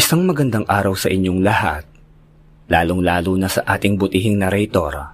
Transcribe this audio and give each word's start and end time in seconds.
Isang 0.00 0.24
magandang 0.24 0.64
araw 0.64 0.96
sa 0.96 1.12
inyong 1.12 1.44
lahat, 1.44 1.84
lalong-lalo 2.72 3.36
na 3.36 3.52
sa 3.52 3.60
ating 3.68 4.00
butihing 4.00 4.40
narrator. 4.40 5.12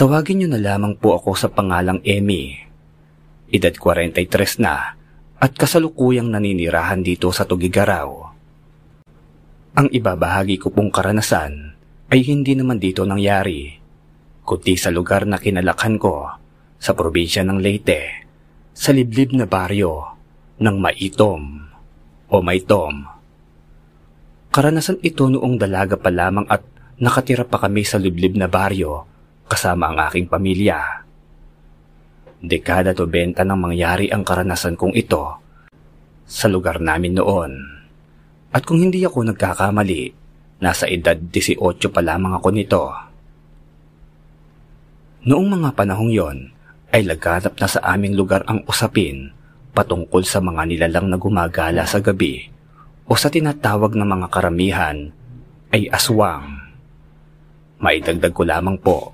Tawagin 0.00 0.40
niyo 0.40 0.48
na 0.48 0.56
lamang 0.56 0.96
po 0.96 1.20
ako 1.20 1.36
sa 1.36 1.52
pangalang 1.52 2.00
Emmy. 2.00 2.56
Edad 3.52 3.76
43 3.76 4.64
na 4.64 4.96
at 5.36 5.52
kasalukuyang 5.52 6.32
naninirahan 6.32 7.04
dito 7.04 7.28
sa 7.28 7.44
Tugigaraw. 7.44 8.08
Ang 9.76 9.92
ibabahagi 9.92 10.56
ko 10.64 10.72
pong 10.72 10.88
karanasan 10.88 11.76
ay 12.08 12.24
hindi 12.24 12.56
naman 12.56 12.80
dito 12.80 13.04
nangyari, 13.04 13.68
kundi 14.48 14.80
sa 14.80 14.88
lugar 14.88 15.28
na 15.28 15.36
kinalakhan 15.36 16.00
ko 16.00 16.32
sa 16.80 16.96
probinsya 16.96 17.44
ng 17.44 17.60
Leyte, 17.60 18.24
sa 18.72 18.96
liblib 18.96 19.36
na 19.36 19.44
baryo 19.44 20.08
ng 20.56 20.76
Maitom 20.80 21.68
o 22.32 22.40
Maitom. 22.40 23.13
Karanasan 24.54 25.02
ito 25.02 25.26
noong 25.26 25.58
dalaga 25.58 25.98
pa 25.98 26.14
lamang 26.14 26.46
at 26.46 26.62
nakatira 27.02 27.42
pa 27.42 27.58
kami 27.58 27.82
sa 27.82 27.98
liblib 27.98 28.38
na 28.38 28.46
baryo 28.46 29.02
kasama 29.50 29.90
ang 29.90 29.98
aking 30.06 30.30
pamilya. 30.30 31.02
Dekada 32.38 32.94
to 32.94 33.10
benta 33.10 33.42
nang 33.42 33.58
mangyari 33.58 34.14
ang 34.14 34.22
karanasan 34.22 34.78
kong 34.78 34.94
ito 34.94 35.42
sa 36.22 36.46
lugar 36.46 36.78
namin 36.78 37.18
noon. 37.18 37.52
At 38.54 38.62
kung 38.62 38.78
hindi 38.78 39.02
ako 39.02 39.34
nagkakamali, 39.34 40.14
nasa 40.62 40.86
edad 40.86 41.18
18 41.18 41.58
pa 41.90 41.98
lamang 41.98 42.38
ako 42.38 42.48
nito. 42.54 42.94
Noong 45.26 45.48
mga 45.50 45.74
panahong 45.74 46.14
yon, 46.14 46.38
ay 46.94 47.02
laganap 47.02 47.58
na 47.58 47.66
sa 47.66 47.82
aming 47.90 48.14
lugar 48.14 48.46
ang 48.46 48.62
usapin 48.70 49.34
patungkol 49.74 50.22
sa 50.22 50.38
mga 50.38 50.62
nilalang 50.70 51.10
na 51.10 51.18
gumagala 51.18 51.82
sa 51.90 51.98
gabi 51.98 52.53
o 53.04 53.12
sa 53.16 53.28
tinatawag 53.28 53.92
na 53.96 54.08
mga 54.08 54.26
karamihan 54.32 55.12
ay 55.68 55.92
aswang. 55.92 56.64
Maidagdag 57.76 58.32
ko 58.32 58.42
lamang 58.48 58.80
po. 58.80 59.12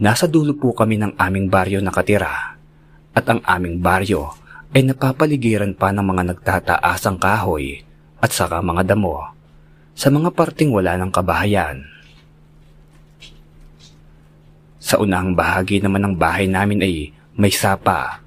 Nasa 0.00 0.30
dulo 0.30 0.54
po 0.56 0.72
kami 0.72 0.96
ng 0.96 1.18
aming 1.18 1.50
baryo 1.50 1.82
nakatira 1.82 2.56
at 3.10 3.24
ang 3.26 3.42
aming 3.42 3.82
baryo 3.82 4.32
ay 4.70 4.86
napapaligiran 4.86 5.74
pa 5.74 5.90
ng 5.90 6.04
mga 6.06 6.22
nagtataasang 6.30 7.18
kahoy 7.18 7.82
at 8.22 8.30
saka 8.30 8.62
mga 8.62 8.94
damo 8.94 9.34
sa 9.98 10.08
mga 10.08 10.30
parting 10.30 10.70
wala 10.70 10.94
ng 10.94 11.10
kabahayan. 11.10 11.84
Sa 14.80 14.96
unang 15.02 15.36
bahagi 15.36 15.82
naman 15.82 16.06
ng 16.06 16.14
bahay 16.16 16.48
namin 16.48 16.80
ay 16.80 17.12
may 17.36 17.52
sapa. 17.52 18.24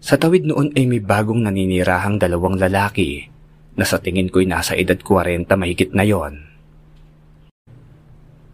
Sa 0.00 0.16
tawid 0.16 0.46
noon 0.46 0.72
ay 0.72 0.88
may 0.88 1.02
bagong 1.02 1.44
naninirahang 1.44 2.16
dalawang 2.16 2.56
lalaki 2.56 3.28
na 3.78 3.86
sa 3.86 4.02
tingin 4.02 4.26
ko'y 4.26 4.44
nasa 4.44 4.74
edad 4.74 4.98
40 4.98 5.46
mahigit 5.46 5.94
na 5.94 6.02
yon. 6.02 6.42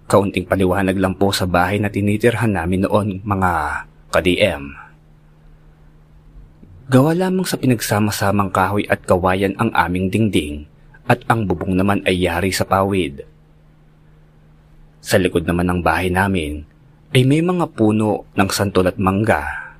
Kaunting 0.05 0.44
paliwanag 0.44 1.00
lang 1.00 1.16
po 1.16 1.33
sa 1.33 1.48
bahay 1.48 1.81
na 1.81 1.89
tinitirhan 1.89 2.53
namin 2.53 2.84
noon 2.84 3.25
mga 3.25 3.53
ka-DM. 4.12 4.77
Gawa 6.92 7.16
lamang 7.16 7.48
sa 7.48 7.56
pinagsama-samang 7.56 8.53
kahoy 8.53 8.84
at 8.84 9.00
kawayan 9.08 9.56
ang 9.56 9.72
aming 9.72 10.12
dingding 10.12 10.69
at 11.08 11.25
ang 11.33 11.48
bubong 11.48 11.72
naman 11.72 12.05
ay 12.05 12.20
yari 12.20 12.53
sa 12.53 12.69
pawid. 12.69 13.25
Sa 15.00 15.16
likod 15.16 15.48
naman 15.48 15.72
ng 15.72 15.81
bahay 15.81 16.12
namin 16.12 16.69
ay 17.16 17.25
may 17.25 17.41
mga 17.41 17.72
puno 17.72 18.28
ng 18.36 18.50
santol 18.53 18.92
at 18.92 19.00
mangga. 19.00 19.72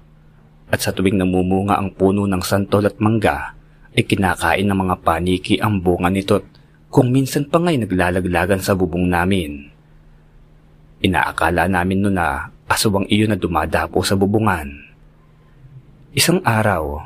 At 0.73 0.81
sa 0.81 0.97
tuwing 0.97 1.20
namumunga 1.20 1.77
ang 1.77 1.92
puno 1.92 2.25
ng 2.25 2.41
santol 2.41 2.89
at 2.89 2.97
mangga, 2.97 3.53
ay 3.95 4.03
kinakain 4.03 4.67
ng 4.67 4.75
mga 4.75 4.97
paniki 5.06 5.55
ang 5.62 5.78
bunga 5.78 6.11
nito 6.11 6.42
kung 6.91 7.11
minsan 7.11 7.47
pa 7.47 7.62
nga'y 7.62 7.87
naglalaglagan 7.87 8.62
sa 8.62 8.75
bubong 8.75 9.06
namin. 9.06 9.70
Inaakala 11.03 11.67
namin 11.70 12.03
no 12.03 12.11
na 12.11 12.51
aswang 12.70 13.06
iyon 13.06 13.34
na 13.34 13.39
dumadapo 13.39 14.02
sa 14.02 14.19
bubungan. 14.19 14.67
Isang 16.14 16.39
araw, 16.46 17.02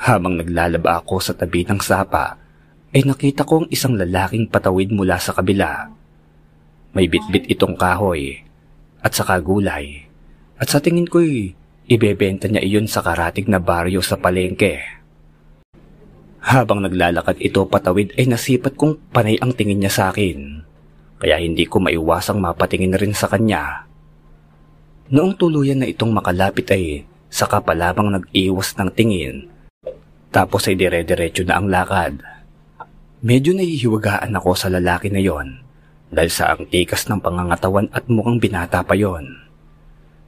habang 0.00 0.40
naglalaba 0.40 1.00
ako 1.00 1.20
sa 1.20 1.32
tabi 1.36 1.64
ng 1.64 1.80
sapa, 1.80 2.40
ay 2.94 3.02
nakita 3.04 3.44
ko 3.44 3.64
ang 3.64 3.68
isang 3.68 3.98
lalaking 3.98 4.48
patawid 4.48 4.92
mula 4.92 5.20
sa 5.20 5.34
kabila. 5.34 5.90
May 6.94 7.10
bitbit 7.10 7.50
itong 7.50 7.74
kahoy 7.74 8.38
at 9.02 9.12
saka 9.12 9.42
gulay. 9.42 10.06
At 10.56 10.70
sa 10.70 10.78
tingin 10.78 11.10
ko'y 11.10 11.52
ibebenta 11.90 12.46
niya 12.46 12.62
iyon 12.62 12.86
sa 12.86 13.02
karatig 13.02 13.50
na 13.50 13.58
baryo 13.58 13.98
sa 13.98 14.14
palengke. 14.14 14.93
Habang 16.44 16.84
naglalakad 16.84 17.40
ito 17.40 17.64
patawid 17.64 18.12
ay 18.20 18.28
nasipat 18.28 18.76
kong 18.76 19.00
panay 19.08 19.40
ang 19.40 19.56
tingin 19.56 19.80
niya 19.80 19.88
sa 19.88 20.04
akin. 20.12 20.60
Kaya 21.16 21.40
hindi 21.40 21.64
ko 21.64 21.80
maiwasang 21.80 22.36
mapatingin 22.36 22.92
rin 23.00 23.16
sa 23.16 23.32
kanya. 23.32 23.88
Noong 25.08 25.40
tuluyan 25.40 25.80
na 25.80 25.88
itong 25.88 26.12
makalapit 26.12 26.68
ay 26.68 27.08
saka 27.32 27.64
pa 27.64 27.72
lamang 27.72 28.20
nag-iwas 28.20 28.76
ng 28.76 28.92
tingin. 28.92 29.48
Tapos 30.28 30.68
ay 30.68 30.76
dire-diretso 30.76 31.48
na 31.48 31.56
ang 31.56 31.72
lakad. 31.72 32.20
Medyo 33.24 33.56
nahihiwagaan 33.56 34.36
ako 34.36 34.52
sa 34.52 34.68
lalaki 34.68 35.08
na 35.08 35.24
yon 35.24 35.64
dahil 36.12 36.28
sa 36.28 36.52
ang 36.52 36.68
tikas 36.68 37.08
ng 37.08 37.24
pangangatawan 37.24 37.88
at 37.88 38.04
mukhang 38.12 38.36
binata 38.36 38.84
pa 38.84 38.92
yon. 38.92 39.48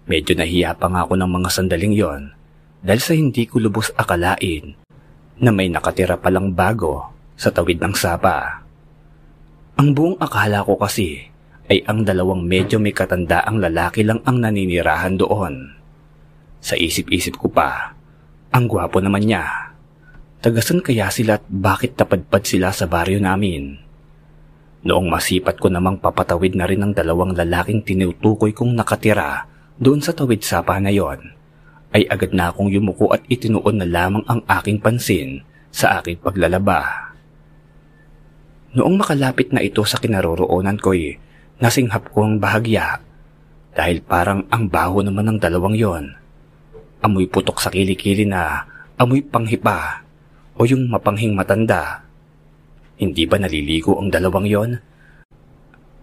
Medyo 0.09 0.33
nahiya 0.33 0.81
pa 0.81 0.89
nga 0.89 1.05
ako 1.05 1.13
ng 1.21 1.29
mga 1.29 1.49
sandaling 1.53 1.93
yon 1.93 2.33
dahil 2.81 3.03
sa 3.05 3.13
hindi 3.13 3.45
ko 3.45 3.61
lubos 3.61 3.93
akalain 4.01 4.86
na 5.41 5.53
may 5.53 5.69
nakatira 5.69 6.17
palang 6.17 6.53
bago 6.57 7.13
sa 7.37 7.53
tawid 7.53 7.77
ng 7.81 7.93
sapa. 7.93 8.65
Ang 9.77 9.93
buong 9.93 10.17
akala 10.17 10.65
ko 10.65 10.81
kasi 10.81 11.21
ay 11.69 11.85
ang 11.85 12.07
dalawang 12.07 12.41
medyo 12.41 12.81
may 12.81 12.97
katandaang 12.97 13.61
lalaki 13.61 14.01
lang 14.01 14.25
ang 14.25 14.41
naninirahan 14.41 15.21
doon. 15.21 15.77
Sa 16.65 16.75
isip-isip 16.75 17.37
ko 17.37 17.53
pa, 17.53 17.93
ang 18.57 18.65
gwapo 18.65 19.05
naman 19.05 19.29
niya. 19.29 19.77
Tagasan 20.41 20.81
kaya 20.81 21.13
sila 21.13 21.37
at 21.37 21.45
bakit 21.45 21.99
tapadpad 21.99 22.43
sila 22.49 22.73
sa 22.73 22.89
baryo 22.89 23.21
namin? 23.21 23.77
Noong 24.87 25.11
masipat 25.11 25.61
ko 25.61 25.69
namang 25.69 26.01
papatawid 26.01 26.57
na 26.57 26.65
rin 26.65 26.81
ang 26.81 26.97
dalawang 26.97 27.37
lalaking 27.37 27.85
tinutukoy 27.85 28.57
kong 28.57 28.73
nakatira 28.73 29.45
doon 29.77 30.01
sa 30.01 30.17
tawid 30.17 30.41
sapa 30.41 30.81
na 30.81 30.89
yon, 30.89 31.36
ay 31.97 32.05
agad 32.13 32.37
na 32.37 32.53
akong 32.53 32.69
yumuko 32.69 33.09
at 33.09 33.25
itinuon 33.33 33.81
na 33.81 33.89
lamang 33.89 34.21
ang 34.29 34.45
aking 34.45 34.77
pansin 34.77 35.41
sa 35.73 35.97
aking 35.99 36.21
paglalaba. 36.21 37.09
Noong 38.77 39.01
makalapit 39.01 39.57
na 39.57 39.65
ito 39.65 39.81
sa 39.89 39.97
kinaroroonan 39.97 40.77
ko'y 40.77 41.17
nasinghap 41.57 42.13
ko 42.13 42.29
ang 42.29 42.37
bahagya 42.37 43.01
dahil 43.73 44.05
parang 44.05 44.45
ang 44.53 44.69
baho 44.69 45.01
naman 45.01 45.25
ng 45.33 45.39
dalawang 45.41 45.73
yon. 45.73 46.05
Amoy 47.01 47.25
putok 47.25 47.65
sa 47.65 47.73
kilikili 47.73 48.29
na 48.29 48.69
amoy 49.01 49.25
panghipa 49.25 50.05
o 50.61 50.69
yung 50.69 50.93
mapanghing 50.93 51.33
matanda. 51.33 52.05
Hindi 53.01 53.25
ba 53.25 53.41
naliligo 53.41 53.97
ang 53.97 54.13
dalawang 54.13 54.49
yon? 54.49 54.71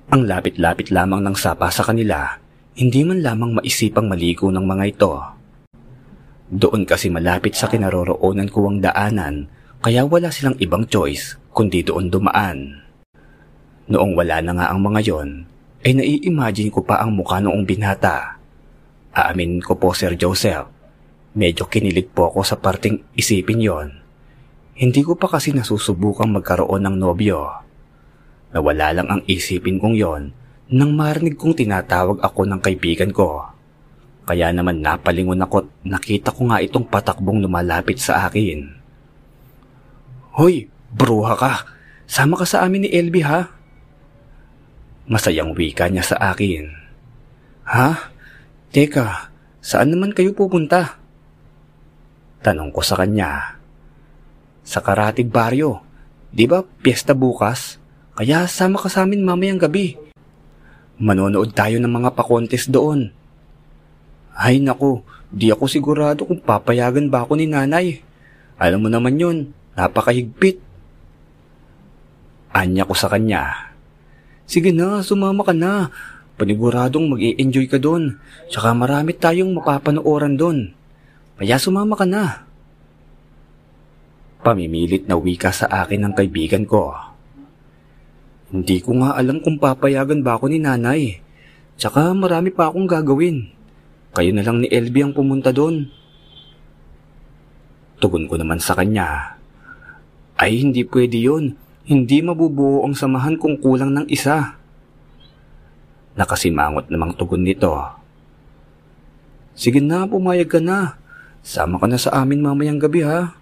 Ang 0.10 0.22
lapit-lapit 0.26 0.90
lamang 0.90 1.22
ng 1.22 1.38
sapa 1.38 1.70
sa 1.70 1.86
kanila, 1.86 2.38
hindi 2.74 3.06
man 3.06 3.22
lamang 3.22 3.62
maisipang 3.62 4.10
maligo 4.10 4.50
ng 4.50 4.66
mga 4.66 4.86
ito. 4.90 5.14
Doon 6.54 6.86
kasi 6.86 7.10
malapit 7.10 7.58
sa 7.58 7.66
kinaroroonan 7.66 8.46
ko 8.54 8.70
ang 8.70 8.78
daanan, 8.78 9.50
kaya 9.82 10.06
wala 10.06 10.30
silang 10.30 10.54
ibang 10.62 10.86
choice 10.86 11.34
kundi 11.50 11.82
doon 11.82 12.14
dumaan. 12.14 12.78
Noong 13.90 14.14
wala 14.14 14.38
na 14.46 14.54
nga 14.54 14.66
ang 14.70 14.86
mga 14.86 15.02
yon, 15.02 15.50
ay 15.82 15.98
nai-imagine 15.98 16.70
ko 16.70 16.86
pa 16.86 17.02
ang 17.02 17.18
mukha 17.18 17.42
noong 17.42 17.66
binata. 17.66 18.38
Aamin 19.18 19.66
ko 19.66 19.82
po 19.82 19.98
Sir 19.98 20.14
Joseph, 20.14 20.70
medyo 21.34 21.66
kinilig 21.66 22.14
po 22.14 22.30
ako 22.30 22.46
sa 22.46 22.62
parting 22.62 23.02
isipin 23.18 23.58
yon. 23.58 23.90
Hindi 24.78 25.02
ko 25.02 25.18
pa 25.18 25.26
kasi 25.34 25.58
nasusubukang 25.58 26.30
magkaroon 26.38 26.86
ng 26.86 27.02
nobyo. 27.02 27.50
Nawala 28.54 28.94
lang 28.94 29.10
ang 29.10 29.22
isipin 29.26 29.82
kong 29.82 29.98
yon 29.98 30.24
nang 30.70 30.94
marinig 30.94 31.34
kong 31.34 31.58
tinatawag 31.58 32.22
ako 32.22 32.46
ng 32.46 32.62
kaibigan 32.62 33.10
ko. 33.10 33.53
Kaya 34.24 34.56
naman 34.56 34.80
napalingon 34.80 35.44
ako 35.44 35.64
at 35.64 35.68
nakita 35.84 36.32
ko 36.32 36.48
nga 36.48 36.64
itong 36.64 36.88
patakbong 36.88 37.44
lumalapit 37.44 38.00
sa 38.00 38.28
akin. 38.28 38.72
Hoy, 40.40 40.72
bruha 40.96 41.36
ka! 41.36 41.54
Sama 42.08 42.40
ka 42.40 42.46
sa 42.48 42.64
amin 42.64 42.88
ni 42.88 42.90
Elby 42.92 43.22
ha? 43.26 43.52
Masayang 45.10 45.52
wika 45.52 45.92
niya 45.92 46.06
sa 46.08 46.32
akin. 46.32 46.72
Ha? 47.68 48.12
Teka, 48.72 49.34
saan 49.60 49.92
naman 49.92 50.16
kayo 50.16 50.32
pupunta? 50.32 51.00
Tanong 52.44 52.72
ko 52.72 52.80
sa 52.84 53.00
kanya. 53.00 53.60
Sa 54.64 54.80
Karatig 54.80 55.32
Baryo. 55.32 55.84
Di 56.32 56.48
ba 56.48 56.64
piyesta 56.64 57.12
bukas? 57.16 57.80
Kaya 58.16 58.48
sama 58.48 58.80
ka 58.80 58.88
sa 58.88 59.04
amin 59.04 59.24
mamayang 59.24 59.60
gabi. 59.60 59.96
Manonood 61.00 61.52
tayo 61.52 61.80
ng 61.80 61.92
mga 61.92 62.16
pakontes 62.16 62.72
doon. 62.72 63.23
Ay 64.34 64.58
nako, 64.58 65.06
di 65.30 65.54
ako 65.54 65.70
sigurado 65.70 66.26
kung 66.26 66.42
papayagan 66.42 67.10
ba 67.10 67.26
ako 67.26 67.38
ni 67.38 67.46
nanay. 67.46 68.02
Alam 68.58 68.86
mo 68.86 68.90
naman 68.90 69.18
yun, 69.18 69.38
napakahigpit. 69.78 70.58
Anya 72.54 72.86
ko 72.86 72.94
sa 72.94 73.10
kanya. 73.10 73.74
Sige 74.46 74.70
na, 74.70 75.02
sumama 75.02 75.42
ka 75.42 75.54
na. 75.54 75.90
Paniguradong 76.38 77.14
mag 77.14 77.22
enjoy 77.22 77.66
ka 77.70 77.78
doon. 77.78 78.18
Tsaka 78.50 78.74
marami 78.74 79.14
tayong 79.14 79.54
mapapanooran 79.58 80.38
doon. 80.38 80.74
Kaya 81.38 81.58
sumama 81.58 81.98
ka 81.98 82.06
na. 82.06 82.46
Pamimilit 84.44 85.08
na 85.10 85.16
wika 85.18 85.50
sa 85.50 85.66
akin 85.72 86.04
ng 86.04 86.14
kaibigan 86.14 86.68
ko. 86.68 86.94
Hindi 88.54 88.86
ko 88.86 89.02
nga 89.02 89.18
alam 89.18 89.42
kung 89.42 89.58
papayagan 89.58 90.22
ba 90.22 90.38
ako 90.38 90.46
ni 90.52 90.62
nanay. 90.62 91.18
Tsaka 91.80 92.14
marami 92.14 92.54
pa 92.54 92.70
akong 92.70 92.86
gagawin. 92.86 93.50
Kayo 94.14 94.30
na 94.30 94.46
lang 94.46 94.62
ni 94.62 94.70
LB 94.70 94.96
ang 95.02 95.14
pumunta 95.18 95.50
doon. 95.50 95.90
Tugon 97.98 98.30
ko 98.30 98.38
naman 98.38 98.62
sa 98.62 98.78
kanya. 98.78 99.42
Ay 100.38 100.62
hindi 100.62 100.86
pwede 100.86 101.18
yun. 101.18 101.58
Hindi 101.84 102.22
mabubuo 102.22 102.86
ang 102.86 102.94
samahan 102.94 103.42
kung 103.42 103.58
kulang 103.58 103.90
ng 103.92 104.08
isa. 104.14 104.56
Nakasimangot 106.14 106.94
namang 106.94 107.18
tugon 107.18 107.42
nito. 107.42 107.74
Sige 109.58 109.82
na, 109.82 110.06
pumayag 110.06 110.50
ka 110.50 110.62
na. 110.62 110.96
Sama 111.42 111.82
ka 111.82 111.90
na 111.90 111.98
sa 111.98 112.14
amin 112.22 112.40
mamayang 112.40 112.78
gabi 112.78 113.02
ha. 113.02 113.34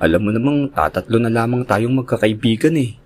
Alam 0.00 0.28
mo 0.28 0.30
namang 0.32 0.72
tatatlo 0.72 1.20
na 1.20 1.28
lamang 1.32 1.64
tayong 1.64 1.92
magkakaibigan 1.92 2.74
eh. 2.80 2.96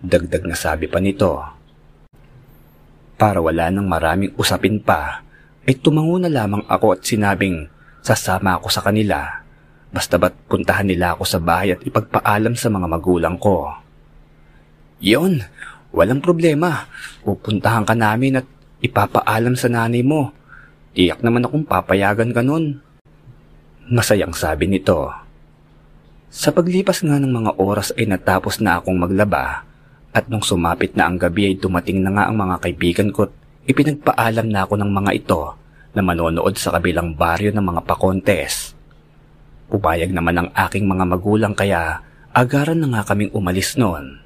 Dagdag 0.00 0.48
na 0.48 0.56
sabi 0.56 0.88
pa 0.88 0.96
nito. 0.96 1.44
Para 3.20 3.42
wala 3.42 3.68
nang 3.68 3.88
maraming 3.88 4.32
usapin 4.38 4.78
pa, 4.78 5.27
ay 5.68 5.76
tumango 5.76 6.16
na 6.16 6.32
lamang 6.32 6.64
ako 6.64 6.96
at 6.96 7.04
sinabing 7.04 7.68
sasama 8.00 8.56
ako 8.56 8.72
sa 8.72 8.80
kanila. 8.80 9.44
Basta 9.92 10.16
ba't 10.16 10.32
puntahan 10.48 10.88
nila 10.88 11.12
ako 11.12 11.28
sa 11.28 11.36
bahay 11.36 11.76
at 11.76 11.84
ipagpaalam 11.84 12.56
sa 12.56 12.72
mga 12.72 12.88
magulang 12.88 13.36
ko. 13.36 13.68
Yon, 15.04 15.44
walang 15.92 16.24
problema. 16.24 16.88
Pupuntahan 17.20 17.84
ka 17.84 17.92
namin 17.92 18.40
at 18.40 18.46
ipapaalam 18.80 19.60
sa 19.60 19.68
nanay 19.68 20.00
mo. 20.00 20.32
Tiyak 20.96 21.20
naman 21.20 21.44
akong 21.44 21.68
papayagan 21.68 22.32
ka 22.32 22.40
nun. 22.40 22.80
Masayang 23.92 24.32
sabi 24.32 24.72
nito. 24.72 25.12
Sa 26.32 26.48
paglipas 26.48 27.04
nga 27.04 27.20
ng 27.20 27.28
mga 27.28 27.52
oras 27.60 27.92
ay 27.92 28.08
natapos 28.08 28.64
na 28.64 28.80
akong 28.80 28.96
maglaba 28.96 29.68
at 30.16 30.32
nung 30.32 30.44
sumapit 30.44 30.96
na 30.96 31.08
ang 31.08 31.20
gabi 31.20 31.52
ay 31.52 31.60
dumating 31.60 32.00
na 32.00 32.12
nga 32.12 32.24
ang 32.32 32.36
mga 32.40 32.56
kaibigan 32.64 33.12
ko 33.12 33.28
ipinagpaalam 33.68 34.48
na 34.48 34.64
ako 34.64 34.80
ng 34.80 34.90
mga 34.90 35.10
ito 35.12 35.42
na 35.92 36.00
manonood 36.00 36.56
sa 36.56 36.72
kabilang 36.72 37.12
baryo 37.12 37.52
ng 37.52 37.60
mga 37.60 37.80
pakontes. 37.84 38.72
Pumayag 39.68 40.08
naman 40.08 40.40
ang 40.40 40.48
aking 40.56 40.88
mga 40.88 41.04
magulang 41.04 41.52
kaya 41.52 42.00
agaran 42.32 42.80
na 42.80 42.88
nga 42.88 43.12
kaming 43.12 43.28
umalis 43.36 43.76
noon. 43.76 44.24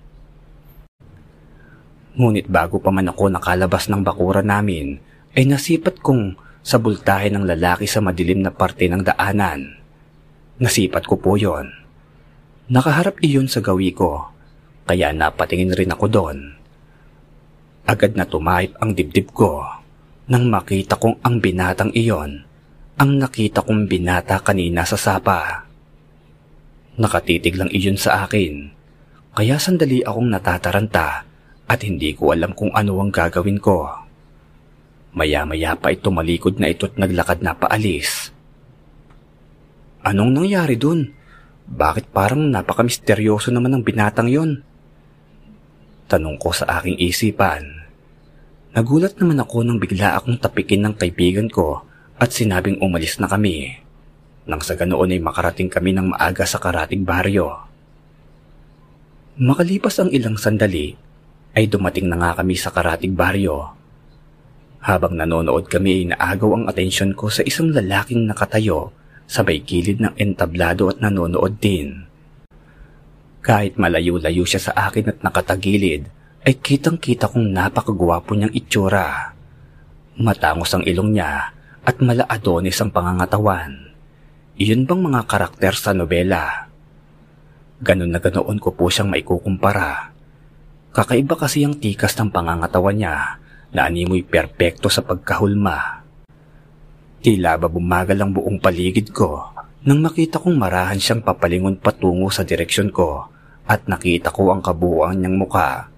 Ngunit 2.15 2.47
bago 2.47 2.79
pa 2.79 2.95
man 2.95 3.11
ako 3.11 3.35
nakalabas 3.35 3.91
ng 3.91 4.07
bakura 4.07 4.47
namin, 4.47 5.03
ay 5.35 5.49
nasipat 5.49 5.99
kong 5.99 6.39
sa 6.63 6.79
bultahe 6.79 7.33
ng 7.33 7.43
lalaki 7.43 7.91
sa 7.91 7.99
madilim 7.99 8.47
na 8.47 8.55
parte 8.55 8.87
ng 8.87 9.03
daanan. 9.03 9.75
Nasipat 10.63 11.09
ko 11.09 11.19
po 11.19 11.35
yon. 11.35 11.73
Nakaharap 12.71 13.19
iyon 13.25 13.51
sa 13.51 13.59
gawi 13.59 13.91
ko, 13.91 14.31
kaya 14.87 15.11
napatingin 15.11 15.75
rin 15.75 15.91
ako 15.91 16.07
doon. 16.07 16.62
Agad 17.83 18.15
na 18.15 18.23
tumahip 18.27 18.79
ang 18.79 18.95
dibdib 18.95 19.35
ko 19.35 19.67
nang 20.31 20.47
makita 20.49 20.95
kong 20.97 21.19
ang 21.27 21.43
binatang 21.43 21.91
iyon 21.93 22.53
ang 23.03 23.19
nakita 23.19 23.65
kong 23.65 23.91
binata 23.91 24.39
kanina 24.45 24.87
sa 24.87 24.95
sapa. 24.95 25.67
Nakatitig 27.01 27.59
lang 27.59 27.73
iyon 27.73 27.99
sa 27.99 28.23
akin, 28.23 28.69
kaya 29.35 29.57
sandali 29.57 30.05
akong 30.05 30.31
natataranta 30.31 31.25
at 31.67 31.81
hindi 31.83 32.13
ko 32.13 32.31
alam 32.31 32.53
kung 32.53 32.71
ano 32.71 33.01
ang 33.01 33.11
gagawin 33.11 33.59
ko. 33.59 33.89
Maya-maya 35.19 35.75
pa 35.75 35.91
ito 35.91 36.15
malikod 36.15 36.63
na 36.63 36.71
ito't 36.71 36.95
naglakad 37.01 37.43
na 37.43 37.57
paalis. 37.57 38.31
Anong 40.07 40.31
nangyari 40.31 40.77
dun? 40.77 41.11
Bakit 41.67 42.13
parang 42.15 42.55
napaka-misteryoso 42.55 43.51
naman 43.51 43.75
ang 43.75 43.83
binatang 43.83 44.29
yon? 44.29 44.61
Tanong 46.13 46.37
ko 46.37 46.53
sa 46.53 46.69
aking 46.77 47.01
isipan. 47.01 47.89
Nagulat 48.77 49.17
naman 49.17 49.41
ako 49.41 49.65
nang 49.65 49.81
bigla 49.81 50.21
akong 50.21 50.37
tapikin 50.37 50.85
ng 50.85 51.01
kaibigan 51.01 51.49
ko 51.49 51.89
at 52.21 52.37
sinabing 52.37 52.77
umalis 52.85 53.17
na 53.17 53.25
kami. 53.25 53.81
Nang 54.45 54.61
sa 54.61 54.77
ganoon 54.77 55.17
ay 55.17 55.25
makarating 55.25 55.73
kami 55.73 55.97
ng 55.97 56.13
maaga 56.13 56.45
sa 56.45 56.61
karating 56.61 57.09
baryo. 57.09 57.65
Makalipas 59.41 60.05
ang 60.05 60.13
ilang 60.13 60.37
sandali, 60.37 60.93
ay 61.57 61.65
dumating 61.65 62.13
na 62.13 62.21
nga 62.21 62.45
kami 62.45 62.61
sa 62.61 62.69
karating 62.69 63.17
baryo. 63.17 63.73
Habang 64.85 65.17
nanonood 65.17 65.73
kami 65.73 66.05
ay 66.05 66.05
naagaw 66.13 66.61
ang 66.61 66.65
atensyon 66.69 67.17
ko 67.17 67.33
sa 67.33 67.41
isang 67.41 67.73
lalaking 67.73 68.29
nakatayo 68.29 68.93
sa 69.25 69.41
may 69.41 69.65
gilid 69.65 69.97
ng 70.05 70.13
entablado 70.21 70.93
at 70.93 71.01
nanonood 71.01 71.57
din. 71.57 72.12
Kahit 73.43 73.75
malayo-layo 73.75 74.47
siya 74.47 74.71
sa 74.71 74.73
akin 74.87 75.11
at 75.11 75.19
nakatagilid, 75.19 76.07
ay 76.47 76.55
kitang-kita 76.63 77.27
kong 77.27 77.51
napakagwapo 77.51 78.39
niyang 78.39 78.55
itsura. 78.55 79.35
Matangos 80.15 80.71
ang 80.71 80.87
ilong 80.87 81.19
niya 81.19 81.51
at 81.83 81.99
malaadonis 81.99 82.79
ang 82.79 82.95
pangangatawan. 82.95 83.91
Iyon 84.55 84.87
bang 84.87 85.03
mga 85.03 85.27
karakter 85.27 85.75
sa 85.75 85.91
nobela? 85.91 86.71
Ganon 87.83 88.15
na 88.15 88.23
ganoon 88.23 88.63
ko 88.63 88.71
po 88.79 88.87
siyang 88.87 89.11
maikukumpara. 89.11 90.15
Kakaiba 90.95 91.35
kasi 91.35 91.67
ang 91.67 91.75
tikas 91.83 92.15
ng 92.15 92.31
pangangatawan 92.31 92.95
niya 92.95 93.43
na 93.75 93.91
animoy 93.91 94.23
perpekto 94.23 94.87
sa 94.87 95.03
pagkahulma. 95.03 96.07
Tila 97.19 97.59
ba 97.59 97.67
bumagal 97.67 98.19
ang 98.23 98.31
buong 98.31 98.63
paligid 98.63 99.11
ko 99.11 99.52
nang 99.83 99.99
makita 99.99 100.39
kong 100.39 100.55
marahan 100.55 100.95
siyang 100.95 101.27
papalingon 101.27 101.83
patungo 101.83 102.31
sa 102.31 102.47
direksyon 102.47 102.95
ko 102.95 103.27
at 103.67 103.91
nakita 103.91 104.31
ko 104.31 104.55
ang 104.55 104.63
kabuuan 104.63 105.19
niyang 105.19 105.35
muka 105.35 105.91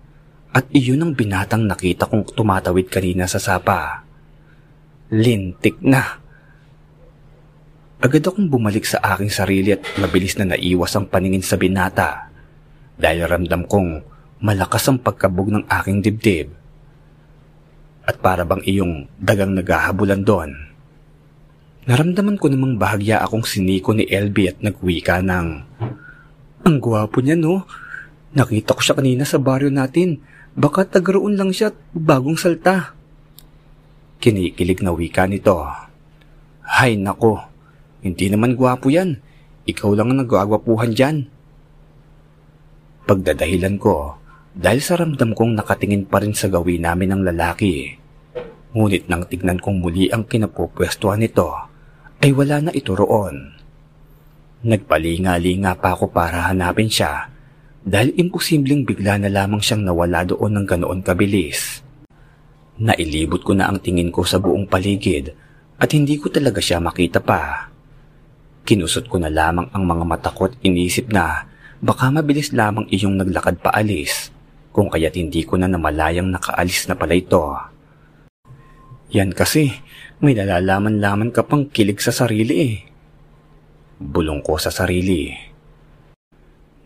at 0.54 0.64
iyon 0.72 1.04
ang 1.04 1.12
binatang 1.12 1.68
nakita 1.68 2.08
kong 2.08 2.32
tumatawid 2.32 2.88
kanina 2.88 3.28
sa 3.28 3.36
sapa. 3.36 4.06
Lintik 5.12 5.84
na. 5.84 6.00
Agad 8.00 8.24
akong 8.24 8.48
bumalik 8.48 8.88
sa 8.88 9.04
aking 9.04 9.28
sarili 9.28 9.76
at 9.76 9.84
mabilis 10.00 10.40
na 10.40 10.56
naiwas 10.56 10.96
ang 10.96 11.04
paningin 11.04 11.44
sa 11.44 11.60
binata 11.60 12.32
dahil 12.96 13.28
ramdam 13.28 13.68
kong 13.68 14.00
malakas 14.40 14.88
ang 14.88 14.96
pagkabog 14.96 15.52
ng 15.52 15.64
aking 15.68 16.00
dibdib. 16.00 16.48
At 18.04 18.16
para 18.20 18.48
bang 18.48 18.64
iyong 18.64 19.12
dagang 19.20 19.52
naghahabulan 19.52 20.24
doon, 20.24 20.73
Naramdaman 21.84 22.40
ko 22.40 22.48
namang 22.48 22.80
bahagya 22.80 23.20
akong 23.20 23.44
siniko 23.44 23.92
ni 23.92 24.08
LB 24.08 24.36
at 24.48 24.58
nagwika 24.64 25.20
ng, 25.20 25.48
Ang 26.64 26.76
gwapo 26.80 27.20
niya 27.20 27.36
no? 27.36 27.68
Nakita 28.32 28.72
ko 28.72 28.80
siya 28.80 28.96
kanina 28.96 29.28
sa 29.28 29.36
baryo 29.36 29.68
natin. 29.68 30.24
Baka 30.56 30.88
tagaroon 30.88 31.36
lang 31.36 31.52
siya 31.52 31.74
at 31.74 31.76
bagong 31.92 32.40
salta. 32.40 32.96
Kinikilig 34.16 34.80
na 34.80 34.96
wika 34.96 35.28
nito. 35.28 35.60
Hay 36.64 36.96
nako, 36.96 37.44
hindi 38.00 38.32
naman 38.32 38.56
gwapo 38.56 38.88
yan. 38.88 39.20
Ikaw 39.68 39.90
lang 39.92 40.16
ang 40.16 40.24
nagwagwapuhan 40.24 40.96
dyan. 40.96 41.28
Pagdadahilan 43.04 43.76
ko, 43.76 44.16
dahil 44.56 44.80
sa 44.80 44.96
ramdam 44.96 45.36
kong 45.36 45.60
nakatingin 45.60 46.08
pa 46.08 46.24
rin 46.24 46.32
sa 46.32 46.48
gawin 46.48 46.88
namin 46.88 47.12
ng 47.12 47.22
lalaki. 47.28 47.92
Ngunit 48.72 49.12
nang 49.12 49.28
tignan 49.28 49.60
kong 49.60 49.84
muli 49.84 50.08
ang 50.08 50.24
kinapupwestuhan 50.24 51.20
nito, 51.20 51.73
ay 52.24 52.32
wala 52.32 52.56
na 52.64 52.72
ito 52.72 52.96
roon. 52.96 53.52
Nagpalinga-linga 54.64 55.76
pa 55.76 55.92
ako 55.92 56.08
para 56.08 56.48
hanapin 56.48 56.88
siya 56.88 57.28
dahil 57.84 58.16
imposibleng 58.16 58.88
bigla 58.88 59.20
na 59.20 59.28
lamang 59.28 59.60
siyang 59.60 59.84
nawala 59.84 60.24
doon 60.24 60.56
ng 60.56 60.64
ganoon 60.64 61.04
kabilis. 61.04 61.84
Nailibot 62.80 63.44
ko 63.44 63.52
na 63.52 63.68
ang 63.68 63.76
tingin 63.76 64.08
ko 64.08 64.24
sa 64.24 64.40
buong 64.40 64.64
paligid 64.64 65.36
at 65.76 65.92
hindi 65.92 66.16
ko 66.16 66.32
talaga 66.32 66.64
siya 66.64 66.80
makita 66.80 67.20
pa. 67.20 67.68
Kinusot 68.64 69.04
ko 69.04 69.20
na 69.20 69.28
lamang 69.28 69.68
ang 69.76 69.84
mga 69.84 70.04
mata 70.08 70.32
ko 70.32 70.48
at 70.48 70.56
inisip 70.64 71.12
na 71.12 71.44
baka 71.84 72.08
mabilis 72.08 72.56
lamang 72.56 72.88
iyong 72.88 73.20
naglakad 73.20 73.60
paalis 73.60 74.32
kung 74.72 74.88
kaya't 74.88 75.12
hindi 75.12 75.44
ko 75.44 75.60
na 75.60 75.68
namalayang 75.68 76.32
nakaalis 76.32 76.88
na 76.88 76.96
pala 76.96 77.12
ito. 77.12 77.73
Yan 79.14 79.30
kasi, 79.30 79.70
may 80.18 80.34
nalalaman-laman 80.34 81.30
ka 81.30 81.46
pang 81.46 81.70
kilig 81.70 82.02
sa 82.02 82.10
sarili 82.10 82.54
eh. 82.66 82.74
Bulong 84.02 84.42
ko 84.42 84.58
sa 84.58 84.74
sarili. 84.74 85.30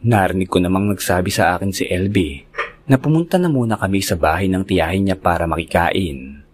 Narinig 0.05 0.47
ko 0.53 0.61
namang 0.61 0.93
nagsabi 0.93 1.33
sa 1.33 1.57
akin 1.57 1.73
si 1.73 1.89
LB 1.89 2.17
na 2.93 3.01
pumunta 3.01 3.41
na 3.41 3.49
muna 3.49 3.81
kami 3.81 4.05
sa 4.05 4.21
bahay 4.21 4.45
ng 4.53 4.61
tiyahin 4.61 5.09
niya 5.09 5.17
para 5.17 5.49
makikain. 5.49 6.45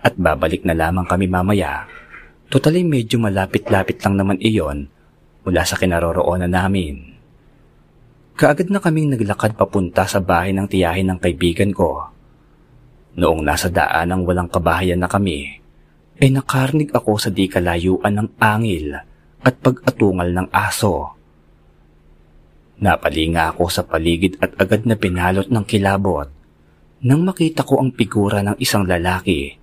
At 0.00 0.16
babalik 0.16 0.64
na 0.64 0.72
lamang 0.72 1.04
kami 1.04 1.28
mamaya. 1.28 1.84
Totally 2.48 2.80
medyo 2.80 3.20
malapit-lapit 3.20 4.00
lang 4.00 4.16
naman 4.16 4.40
iyon 4.40 4.88
mula 5.44 5.62
sa 5.68 5.76
kinaroroonan 5.76 6.50
namin. 6.50 7.12
kaagad 8.36 8.68
na 8.72 8.80
kaming 8.80 9.12
naglakad 9.12 9.56
papunta 9.56 10.08
sa 10.08 10.24
bahay 10.24 10.56
ng 10.56 10.68
tiyahin 10.68 11.08
ng 11.12 11.18
kaibigan 11.20 11.72
ko. 11.76 12.15
Noong 13.16 13.40
nasa 13.40 13.72
daan 13.72 14.12
ng 14.12 14.22
walang 14.28 14.52
kabahayan 14.52 15.00
na 15.00 15.08
kami, 15.08 15.56
ay 16.20 16.28
nakarnig 16.32 16.92
ako 16.92 17.16
sa 17.16 17.32
di 17.32 17.48
kalayuan 17.48 18.12
ng 18.12 18.28
angil 18.36 18.92
at 19.40 19.54
pag-atungal 19.60 20.32
ng 20.32 20.48
aso. 20.52 21.16
Napalinga 22.76 23.56
ako 23.56 23.72
sa 23.72 23.88
paligid 23.88 24.36
at 24.36 24.52
agad 24.60 24.84
na 24.84 25.00
pinalot 25.00 25.48
ng 25.48 25.64
kilabot 25.64 26.28
nang 27.00 27.24
makita 27.24 27.64
ko 27.64 27.80
ang 27.80 27.96
figura 27.96 28.44
ng 28.44 28.60
isang 28.60 28.84
lalaki. 28.84 29.56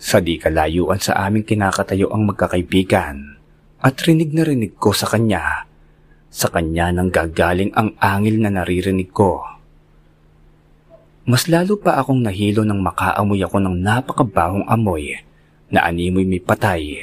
Sa 0.00 0.20
di 0.20 0.40
kalayuan 0.40 1.00
sa 1.00 1.20
aming 1.28 1.44
kinakatayo 1.44 2.08
ang 2.08 2.24
magkakaibigan 2.28 3.36
at 3.84 4.00
rinig 4.04 4.32
na 4.32 4.48
rinig 4.48 4.80
ko 4.80 4.96
sa 4.96 5.08
kanya. 5.08 5.68
Sa 6.32 6.48
kanya 6.48 6.88
nang 6.88 7.12
gagaling 7.12 7.72
ang 7.76 7.92
angil 8.00 8.40
na 8.40 8.48
naririnig 8.48 9.12
ko. 9.12 9.44
Mas 11.24 11.48
lalo 11.48 11.80
pa 11.80 11.96
akong 11.96 12.20
nahilo 12.20 12.68
nang 12.68 12.84
makaamoy 12.84 13.40
ako 13.40 13.56
ng 13.56 13.76
napakabahong 13.80 14.68
amoy 14.68 15.16
na 15.72 15.88
animoy 15.88 16.28
may 16.28 16.36
patay 16.36 17.00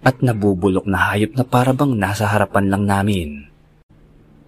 at 0.00 0.24
nabubulok 0.24 0.88
na 0.88 1.12
hayop 1.12 1.36
na 1.36 1.44
parabang 1.44 1.92
nasa 1.92 2.24
harapan 2.24 2.72
lang 2.72 2.84
namin. 2.88 3.28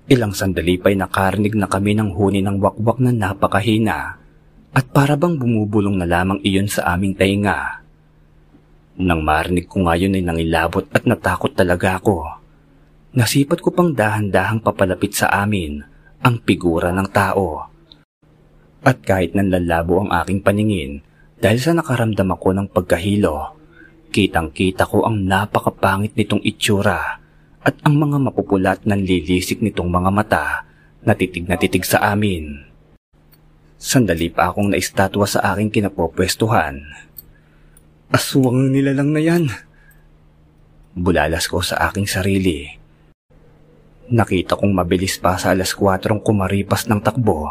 Ilang 0.09 0.33
sandali 0.33 0.81
pa'y 0.81 0.97
nakarinig 0.97 1.53
na 1.53 1.69
kami 1.69 1.93
ng 1.93 2.17
huni 2.17 2.41
ng 2.41 2.57
wakwak 2.57 2.97
na 3.05 3.13
napakahina 3.13 4.17
at 4.73 4.85
parabang 4.89 5.37
bumubulong 5.37 6.01
na 6.01 6.09
lamang 6.09 6.41
iyon 6.41 6.69
sa 6.73 6.97
aming 6.97 7.13
tainga. 7.13 7.85
Nang 9.05 9.21
marinig 9.21 9.69
ko 9.69 9.85
ngayon 9.85 10.17
ay 10.17 10.25
nangilabot 10.25 10.89
at 10.97 11.05
natakot 11.05 11.53
talaga 11.53 12.01
ako. 12.01 12.41
Nasipat 13.13 13.61
ko 13.61 13.69
pang 13.69 13.93
dahan-dahang 13.93 14.65
papalapit 14.65 15.13
sa 15.13 15.29
amin 15.45 15.85
ang 16.25 16.41
figura 16.41 16.89
ng 16.89 17.09
tao. 17.13 17.74
At 18.85 19.01
kahit 19.01 19.33
nanlalabo 19.33 20.05
ang 20.05 20.13
aking 20.13 20.45
paningin 20.45 21.01
dahil 21.41 21.57
sa 21.57 21.73
nakaramdam 21.73 22.29
ako 22.37 22.53
ng 22.53 22.69
pagkahilo, 22.69 23.57
kitang-kita 24.13 24.85
ko 24.85 25.09
ang 25.09 25.25
napakapangit 25.25 26.13
nitong 26.13 26.45
itsura 26.45 27.17
at 27.65 27.75
ang 27.81 27.97
mga 27.97 28.29
mapupulat 28.29 28.85
ng 28.85 29.01
lilisik 29.01 29.65
nitong 29.65 29.89
mga 29.89 30.11
mata 30.13 30.47
na 31.01 31.17
titig 31.17 31.49
na 31.49 31.57
titig 31.57 31.89
sa 31.89 32.13
amin. 32.13 32.61
Sandali 33.81 34.29
pa 34.29 34.53
akong 34.53 34.77
naistatwa 34.77 35.25
sa 35.25 35.57
aking 35.57 35.73
kinapopwestuhan. 35.73 36.85
Aswang 38.13 38.69
nila 38.69 38.93
lang 38.93 39.17
na 39.17 39.21
yan. 39.25 39.49
Bulalas 40.93 41.49
ko 41.49 41.65
sa 41.65 41.89
aking 41.89 42.05
sarili. 42.05 42.69
Nakita 44.13 44.61
kong 44.61 44.77
mabilis 44.77 45.17
pa 45.17 45.41
sa 45.41 45.57
alas 45.57 45.73
4 45.73 46.21
kumaripas 46.21 46.85
ng 46.85 47.01
takbo 47.01 47.49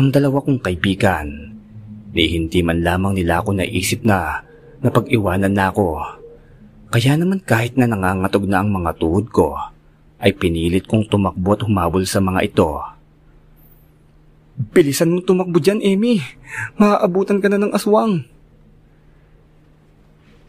ang 0.00 0.08
dalawa 0.08 0.40
kong 0.40 0.64
kaibigan. 0.64 1.52
Ni 2.16 2.24
hindi 2.32 2.64
man 2.64 2.80
lamang 2.80 3.20
nila 3.20 3.44
ako 3.44 3.60
naisip 3.60 4.00
na 4.08 4.40
napag-iwanan 4.80 5.52
na 5.52 5.68
ako 5.68 6.20
kaya 6.90 7.14
naman 7.14 7.38
kahit 7.38 7.78
na 7.78 7.86
nangangatog 7.86 8.50
na 8.50 8.66
ang 8.66 8.74
mga 8.74 8.98
tuhod 8.98 9.30
ko, 9.30 9.54
ay 10.18 10.34
pinilit 10.34 10.90
kong 10.90 11.06
tumakbo 11.06 11.54
at 11.54 11.62
humabol 11.62 12.02
sa 12.02 12.18
mga 12.18 12.42
ito. 12.42 12.82
Bilisan 14.74 15.14
mo 15.14 15.22
tumakbo 15.22 15.62
dyan, 15.62 15.78
Amy. 15.86 16.18
Maaabutan 16.82 17.38
ka 17.38 17.46
na 17.46 17.62
ng 17.62 17.70
aswang. 17.70 18.26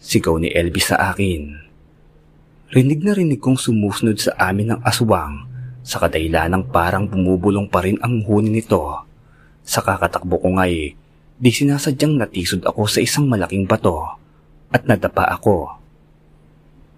Sigaw 0.01 0.41
ni 0.41 0.49
Elvis 0.49 0.89
sa 0.89 1.13
akin. 1.13 1.61
Rinig 2.73 3.05
na 3.05 3.13
rinig 3.13 3.37
kong 3.37 3.61
sumusunod 3.61 4.17
sa 4.17 4.33
amin 4.41 4.73
ng 4.73 4.81
aswang 4.81 5.45
sa 5.85 6.01
kadahilan 6.01 6.49
ng 6.57 6.63
parang 6.73 7.05
bumubulong 7.05 7.69
pa 7.69 7.85
rin 7.85 8.01
ang 8.01 8.25
huni 8.25 8.49
nito. 8.49 9.10
Sa 9.61 9.85
kakatakbo 9.85 10.41
ko 10.41 10.57
nga'y, 10.57 10.97
di 11.41 11.49
sinasadyang 11.49 12.17
natisod 12.21 12.65
ako 12.65 12.85
sa 12.85 12.99
isang 13.01 13.29
malaking 13.29 13.65
bato 13.65 14.17
at 14.71 14.85
nadapa 14.85 15.29
ako. 15.33 15.77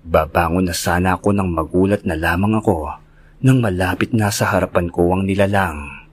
Babangon 0.04 0.68
na 0.68 0.76
sana 0.76 1.16
ako 1.16 1.32
nang 1.32 1.48
magulat 1.52 2.04
na 2.04 2.20
lamang 2.20 2.60
ako 2.60 3.00
nang 3.44 3.60
malapit 3.60 4.16
na 4.16 4.32
sa 4.32 4.56
harapan 4.56 4.88
ko 4.88 5.12
ang 5.12 5.28
nilalang. 5.28 6.08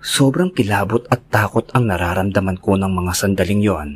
Sobrang 0.00 0.48
kilabot 0.52 1.04
at 1.12 1.20
takot 1.28 1.68
ang 1.76 1.88
nararamdaman 1.88 2.56
ko 2.56 2.76
ng 2.76 2.88
mga 2.88 3.12
sandaling 3.12 3.60
yon 3.60 3.88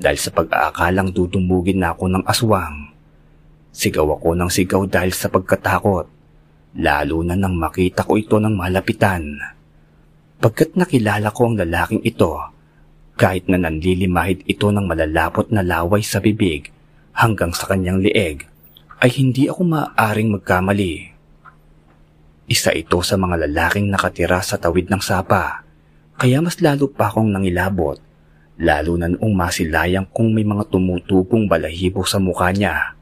dahil 0.00 0.16
sa 0.20 0.32
pag-aakalang 0.32 1.12
dudumugin 1.12 1.84
na 1.84 1.92
ako 1.92 2.04
ng 2.12 2.24
aswang. 2.24 2.92
Sigaw 3.72 4.08
ako 4.16 4.36
ng 4.36 4.50
sigaw 4.52 4.88
dahil 4.88 5.12
sa 5.12 5.28
pagkatakot, 5.28 6.08
lalo 6.80 7.16
na 7.24 7.36
nang 7.36 7.56
makita 7.60 8.08
ko 8.08 8.16
ito 8.16 8.40
ng 8.40 8.56
malapitan. 8.56 9.36
Pagkat 10.42 10.74
nakilala 10.74 11.30
ko 11.30 11.50
ang 11.50 11.56
lalaking 11.58 12.02
ito, 12.02 12.34
kahit 13.14 13.46
na 13.46 13.58
nanlilimahid 13.58 14.42
ito 14.50 14.74
ng 14.74 14.86
malalapot 14.90 15.46
na 15.54 15.62
laway 15.62 16.02
sa 16.02 16.18
bibig, 16.18 16.74
hanggang 17.14 17.54
sa 17.54 17.70
kanyang 17.70 18.02
lieg 18.02 18.50
ay 18.98 19.10
hindi 19.14 19.46
ako 19.46 19.62
maaaring 19.62 20.34
magkamali. 20.34 21.14
Isa 22.50 22.74
ito 22.74 23.00
sa 23.00 23.14
mga 23.16 23.46
lalaking 23.46 23.88
nakatira 23.88 24.42
sa 24.42 24.58
tawid 24.58 24.90
ng 24.90 25.00
sapa, 25.00 25.64
kaya 26.18 26.42
mas 26.42 26.58
lalo 26.60 26.90
pa 26.90 27.08
akong 27.08 27.30
nangilabot, 27.30 27.98
lalo 28.58 28.92
na 28.98 29.10
noong 29.10 29.34
masilayang 29.34 30.06
kung 30.10 30.34
may 30.34 30.46
mga 30.46 30.68
tumutupong 30.70 31.46
balahibo 31.50 32.06
sa 32.06 32.22
mukha 32.22 32.50
niya, 32.54 32.94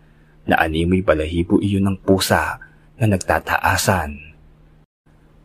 na 0.48 0.58
animoy 0.58 1.04
balahibo 1.04 1.58
iyon 1.62 1.86
ng 1.86 1.98
pusa 2.02 2.60
na 2.98 3.06
nagtataasan. 3.08 4.31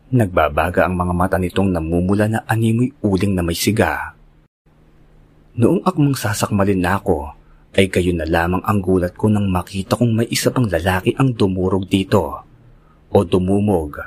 Nagbabaga 0.08 0.88
ang 0.88 0.96
mga 0.96 1.12
mata 1.12 1.36
nitong 1.36 1.68
namumula 1.68 2.32
na 2.32 2.40
animoy 2.48 2.88
uling 3.04 3.36
na 3.36 3.44
may 3.44 3.52
siga. 3.52 4.16
Noong 5.52 5.84
akmang 5.84 6.16
sasakmalin 6.16 6.80
na 6.80 6.96
ako, 6.96 7.36
ay 7.76 7.92
kayo 7.92 8.16
na 8.16 8.24
lamang 8.24 8.64
ang 8.64 8.80
gulat 8.80 9.12
ko 9.12 9.28
nang 9.28 9.52
makita 9.52 10.00
kong 10.00 10.16
may 10.16 10.28
isa 10.32 10.48
pang 10.48 10.64
lalaki 10.64 11.12
ang 11.12 11.36
dumurog 11.36 11.84
dito 11.84 12.40
o 13.12 13.16
dumumog. 13.20 14.00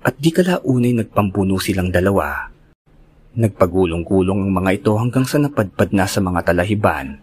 At 0.00 0.16
di 0.16 0.32
kalaunay 0.32 0.96
nagpambuno 0.96 1.60
silang 1.60 1.92
dalawa. 1.92 2.48
Nagpagulong-gulong 3.36 4.48
ang 4.48 4.52
mga 4.64 4.80
ito 4.80 4.96
hanggang 4.96 5.28
sa 5.28 5.36
napadpad 5.36 5.92
na 5.92 6.08
sa 6.08 6.24
mga 6.24 6.40
talahiban. 6.40 7.20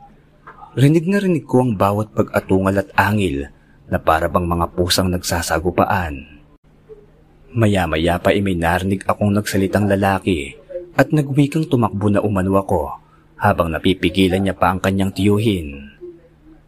Rinig 0.78 1.10
na 1.10 1.18
rinig 1.18 1.50
ko 1.50 1.66
ang 1.66 1.74
bawat 1.74 2.14
pag-atungal 2.14 2.86
at 2.86 2.94
angil 2.94 3.50
na 3.90 3.98
para 3.98 4.30
bang 4.30 4.46
mga 4.46 4.78
pusang 4.78 5.10
nagsasagupaan. 5.10 6.45
Maya-maya 7.56 8.20
pa 8.20 8.36
narinig 8.36 9.08
akong 9.08 9.32
nagsalitang 9.32 9.88
lalaki 9.88 10.60
at 10.92 11.16
nagwikang 11.16 11.72
tumakbo 11.72 12.12
na 12.12 12.20
umano 12.20 12.60
ako 12.60 13.00
habang 13.40 13.72
napipigilan 13.72 14.44
niya 14.44 14.52
pa 14.52 14.76
ang 14.76 14.84
kanyang 14.84 15.16
tiyuhin. 15.16 15.96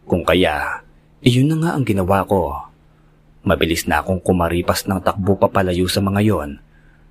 Kung 0.08 0.24
kaya, 0.24 0.80
iyon 1.20 1.52
na 1.52 1.56
nga 1.60 1.70
ang 1.76 1.84
ginawa 1.84 2.24
ko. 2.24 2.72
Mabilis 3.44 3.84
na 3.84 4.00
akong 4.00 4.24
kumaripas 4.24 4.88
ng 4.88 5.04
takbo 5.04 5.36
papalayo 5.36 5.84
sa 5.92 6.00
mga 6.00 6.24
yon 6.24 6.50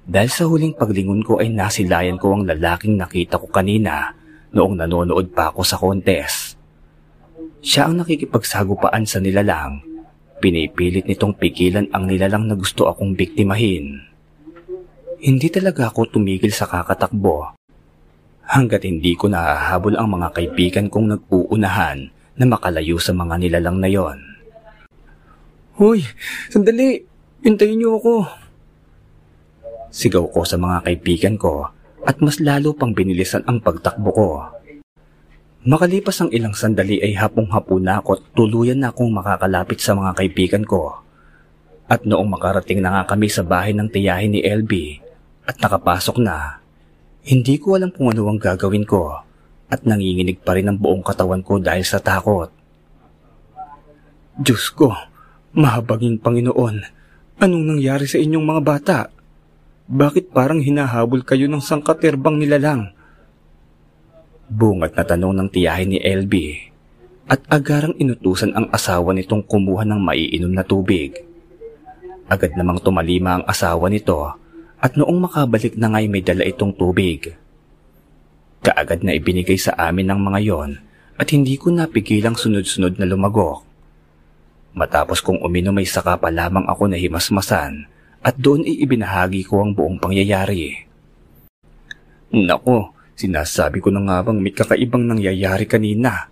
dahil 0.09 0.29
sa 0.33 0.49
huling 0.49 0.73
paglingon 0.73 1.21
ko 1.21 1.37
ay 1.37 1.53
nasilayan 1.53 2.17
ko 2.17 2.33
ang 2.33 2.49
lalaking 2.49 2.97
nakita 2.97 3.37
ko 3.37 3.45
kanina 3.45 4.09
noong 4.57 4.73
nanonood 4.73 5.29
pa 5.37 5.53
ako 5.53 5.61
sa 5.61 5.77
kontes. 5.77 6.57
Siya 7.61 7.85
ang 7.85 8.01
nakikipagsagupaan 8.01 9.05
sa 9.05 9.21
nilalang. 9.21 9.85
Pinipilit 10.37 11.09
nitong 11.09 11.33
pigilan 11.37 11.89
ang 11.89 12.05
nilalang 12.05 12.45
na 12.45 12.53
gusto 12.53 12.85
akong 12.85 13.17
biktimahin. 13.17 14.05
Hindi 15.17 15.47
talaga 15.49 15.89
ako 15.89 16.13
tumigil 16.13 16.53
sa 16.53 16.69
kakatakbo 16.69 17.57
hanggat 18.47 18.87
hindi 18.87 19.11
ko 19.13 19.27
nahahabol 19.27 19.99
ang 19.99 20.07
mga 20.15 20.27
kaibigan 20.31 20.87
kong 20.87 21.07
nag-uunahan 21.11 22.07
na 22.39 22.45
makalayo 22.47 22.95
sa 22.95 23.11
mga 23.11 23.35
nilalang 23.43 23.77
na 23.83 23.89
yon. 23.91 24.17
Hoy, 25.77 26.01
sandali! 26.49 27.03
Hintayin 27.43 27.77
niyo 27.77 28.01
ako! 28.01 28.15
Sigaw 29.93 30.25
ko 30.31 30.41
sa 30.47 30.57
mga 30.57 30.89
kaibigan 30.89 31.35
ko 31.35 31.69
at 32.07 32.17
mas 32.23 32.39
lalo 32.39 32.71
pang 32.71 32.95
binilisan 32.95 33.43
ang 33.45 33.59
pagtakbo 33.59 34.09
ko. 34.15 34.29
Makalipas 35.65 36.21
ang 36.21 36.29
ilang 36.29 36.53
sandali 36.53 37.01
ay 37.01 37.17
hapong-hapo 37.17 37.81
na 37.81 37.97
ako 37.97 38.09
at 38.13 38.23
tuluyan 38.37 38.77
na 38.77 38.93
akong 38.93 39.09
makakalapit 39.09 39.81
sa 39.81 39.97
mga 39.97 40.13
kaibigan 40.13 40.61
ko. 40.61 41.01
At 41.89 42.05
noong 42.05 42.29
makarating 42.29 42.83
na 42.83 42.93
nga 42.93 43.15
kami 43.15 43.31
sa 43.31 43.41
bahay 43.41 43.73
ng 43.73 43.89
tiyahin 43.89 44.37
ni 44.37 44.45
LB 44.45 45.01
at 45.47 45.57
nakapasok 45.57 46.19
na, 46.21 46.61
hindi 47.25 47.57
ko 47.57 47.79
alam 47.79 47.89
kung 47.89 48.13
ano 48.13 48.29
ang 48.29 48.37
gagawin 48.37 48.85
ko 48.85 49.23
at 49.67 49.83
nanginginig 49.83 50.39
pa 50.43 50.55
rin 50.55 50.69
ang 50.69 50.77
buong 50.77 51.01
katawan 51.01 51.41
ko 51.41 51.57
dahil 51.57 51.83
sa 51.83 51.97
takot. 51.99 52.51
Diyos 54.37 54.69
ko, 54.71 54.93
mahabaging 55.57 56.21
Panginoon, 56.21 56.75
anong 57.41 57.65
nangyari 57.65 58.05
sa 58.05 58.21
inyong 58.21 58.45
mga 58.45 58.61
bata? 58.61 58.97
Bakit 59.87 60.35
parang 60.35 60.61
hinahabol 60.61 61.23
kayo 61.23 61.49
ng 61.49 61.63
sangkaterbang 61.63 62.37
nilalang? 62.37 62.96
Bungat 64.47 64.95
na 64.95 65.03
tanong 65.03 65.35
ng 65.35 65.49
tiyahin 65.51 65.91
ni 65.91 65.99
LB 65.99 66.33
at 67.27 67.43
agarang 67.51 67.91
inutusan 67.99 68.55
ang 68.55 68.71
asawa 68.71 69.11
nitong 69.11 69.43
kumuha 69.43 69.83
ng 69.83 69.99
maiinom 69.99 70.55
na 70.55 70.63
tubig. 70.63 71.19
Agad 72.31 72.55
namang 72.55 72.79
tumalima 72.79 73.39
ang 73.39 73.43
asawa 73.43 73.91
nito 73.91 74.23
at 74.79 74.95
noong 74.95 75.19
makabalik 75.27 75.75
na 75.75 75.91
nga'y 75.91 76.07
may 76.07 76.23
dala 76.23 76.47
itong 76.47 76.71
tubig. 76.79 77.35
Kaagad 78.63 79.03
na 79.03 79.11
ibinigay 79.19 79.59
sa 79.59 79.75
amin 79.75 80.07
ng 80.07 80.19
mga 80.23 80.39
yon 80.39 80.71
at 81.19 81.27
hindi 81.35 81.59
ko 81.59 81.67
napigilang 81.75 82.39
sunod-sunod 82.39 82.95
na 82.95 83.05
lumagok. 83.07 83.67
Matapos 84.77 85.19
kong 85.19 85.43
uminom 85.43 85.75
ay 85.75 85.87
saka 85.89 86.15
pa 86.15 86.31
lamang 86.31 86.63
ako 86.71 86.87
na 86.87 86.95
himasmasan 86.95 87.89
at 88.23 88.35
doon 88.39 88.63
ay 88.63 88.79
ibinahagi 88.79 89.43
ko 89.43 89.59
ang 89.59 89.75
buong 89.75 89.99
pangyayari. 89.99 90.87
Nako, 92.31 92.96
sinasabi 93.17 93.81
ko 93.81 93.89
na 93.89 94.05
nga 94.05 94.21
bang 94.21 94.37
may 94.37 94.53
kakaibang 94.53 95.09
nangyayari 95.09 95.65
kanina. 95.65 96.29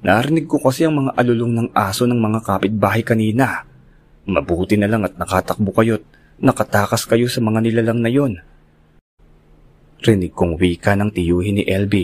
Narinig 0.00 0.46
ko 0.46 0.62
kasi 0.62 0.86
ang 0.86 0.96
mga 0.96 1.18
alulong 1.18 1.52
ng 1.52 1.68
aso 1.76 2.06
ng 2.06 2.16
mga 2.16 2.40
kapitbahay 2.46 3.02
kanina. 3.02 3.66
Mabuti 4.24 4.78
na 4.78 4.86
lang 4.86 5.04
at 5.04 5.18
nakatakbo 5.18 5.74
kayo't 5.74 6.06
nakatakas 6.40 7.04
kayo 7.04 7.26
sa 7.26 7.42
mga 7.42 7.58
nilalang 7.60 8.00
na 8.00 8.08
yon. 8.08 8.40
Rinig 10.00 10.32
kong 10.32 10.56
wika 10.56 10.96
ng 10.96 11.12
tiyuhin 11.12 11.60
ni 11.60 11.64
LB. 11.68 11.94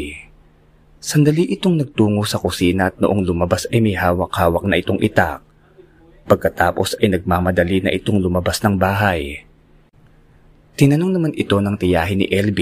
Sandali 1.00 1.48
itong 1.56 1.80
nagtungo 1.80 2.26
sa 2.28 2.36
kusina 2.36 2.92
at 2.92 3.00
noong 3.00 3.24
lumabas 3.24 3.64
ay 3.72 3.80
may 3.80 3.96
hawak-hawak 3.96 4.66
na 4.68 4.76
itong 4.76 5.00
itak. 5.00 5.40
Pagkatapos 6.26 6.98
ay 7.00 7.16
nagmamadali 7.16 7.86
na 7.86 7.94
itong 7.94 8.20
lumabas 8.20 8.60
ng 8.60 8.76
bahay. 8.76 9.46
Tinanong 10.76 11.12
naman 11.16 11.32
ito 11.38 11.56
ng 11.56 11.78
tiyahin 11.78 12.20
ni 12.20 12.28
LB 12.28 12.60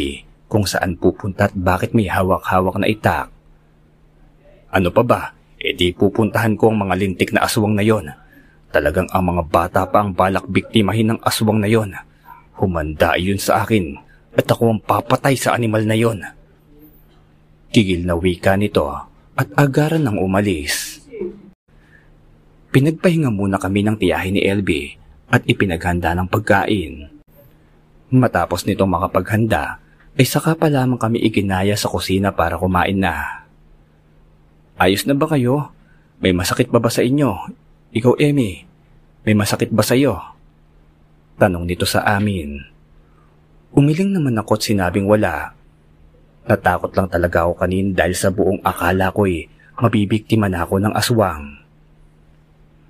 kung 0.54 0.70
saan 0.70 0.94
pupunta 0.94 1.50
at 1.50 1.54
bakit 1.58 1.98
may 1.98 2.06
hawak-hawak 2.06 2.78
na 2.78 2.86
itak. 2.86 3.26
Ano 4.70 4.94
pa 4.94 5.02
ba? 5.02 5.22
E 5.58 5.74
di 5.74 5.90
pupuntahan 5.90 6.54
ko 6.54 6.70
ang 6.70 6.86
mga 6.86 6.94
lintik 6.94 7.34
na 7.34 7.42
aswang 7.42 7.74
na 7.74 7.82
yon. 7.82 8.06
Talagang 8.70 9.10
ang 9.10 9.34
mga 9.34 9.42
bata 9.50 9.82
pa 9.90 10.06
ang 10.06 10.14
balak 10.14 10.46
biktimahin 10.46 11.10
ng 11.10 11.18
aswang 11.26 11.58
na 11.58 11.66
yon. 11.66 11.98
Humanda 12.54 13.18
yun 13.18 13.34
sa 13.34 13.66
akin 13.66 13.98
at 14.38 14.46
ako 14.46 14.78
ang 14.78 14.80
papatay 14.86 15.34
sa 15.34 15.58
animal 15.58 15.82
na 15.90 15.98
yon. 15.98 16.22
Kigil 17.74 18.06
na 18.06 18.14
wika 18.14 18.54
nito 18.54 18.86
at 19.34 19.50
agaran 19.58 20.06
ng 20.06 20.22
umalis. 20.22 21.02
Pinagpahinga 22.70 23.34
muna 23.34 23.58
kami 23.58 23.82
ng 23.82 23.98
tiyahin 23.98 24.38
ni 24.38 24.46
LB 24.46 24.70
at 25.34 25.42
ipinaghanda 25.50 26.14
ng 26.14 26.30
pagkain. 26.30 27.10
Matapos 28.14 28.70
nito 28.70 28.86
makapaghanda, 28.86 29.82
ay 30.14 30.26
saka 30.26 30.54
pa 30.54 30.70
lamang 30.70 30.98
kami 30.98 31.18
iginaya 31.26 31.74
sa 31.74 31.90
kusina 31.90 32.30
para 32.30 32.54
kumain 32.54 32.94
na. 32.94 33.46
Ayos 34.78 35.06
na 35.06 35.14
ba 35.14 35.26
kayo? 35.26 35.74
May 36.22 36.30
masakit 36.30 36.70
ba 36.70 36.78
ba 36.78 36.90
sa 36.90 37.02
inyo? 37.02 37.50
Ikaw, 37.94 38.18
Emmy, 38.22 38.66
may 39.26 39.34
masakit 39.34 39.70
ba 39.74 39.82
sa 39.82 39.98
iyo? 39.98 40.18
Tanong 41.38 41.66
nito 41.66 41.82
sa 41.86 42.06
amin. 42.06 42.62
Umiling 43.74 44.14
naman 44.14 44.38
ako 44.38 44.54
at 44.54 44.62
sinabing 44.70 45.10
wala. 45.10 45.50
Natakot 46.46 46.94
lang 46.94 47.10
talaga 47.10 47.42
ako 47.42 47.58
kanin 47.58 47.90
dahil 47.90 48.14
sa 48.14 48.30
buong 48.30 48.62
akala 48.62 49.10
ko'y 49.10 49.50
mabibiktima 49.80 50.46
na 50.46 50.62
ako 50.62 50.78
ng 50.78 50.94
aswang. 50.94 51.58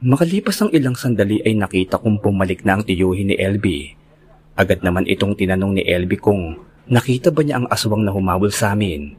Makalipas 0.05 0.61
ng 0.61 0.77
ilang 0.77 0.93
sandali 0.93 1.41
ay 1.41 1.57
nakita 1.57 1.97
kong 1.97 2.21
pumalik 2.21 2.61
na 2.69 2.77
ang 2.77 2.83
tiyuhin 2.85 3.33
ni 3.33 3.37
LB. 3.41 3.97
Agad 4.61 4.85
naman 4.85 5.09
itong 5.09 5.33
tinanong 5.33 5.81
ni 5.81 5.83
LB 5.89 6.21
kung 6.21 6.61
nakita 6.89 7.33
ba 7.33 7.41
niya 7.41 7.61
ang 7.63 7.67
aswang 7.73 8.05
na 8.05 8.13
humawol 8.13 8.53
sa 8.53 8.77
amin. 8.77 9.17